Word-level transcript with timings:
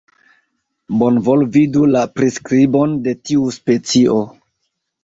Bonvolu 1.01 1.47
vidu 1.57 1.85
la 1.97 2.03
priskribon 2.17 2.99
de 3.05 3.17
tiu 3.31 3.47
specio. 3.61 4.21